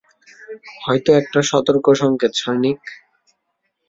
হয়তো 0.83 1.09
একটা 1.13 1.39
সতর্ক 1.49 1.85
সংকেত, 2.01 2.33
সৈনিক। 2.35 2.79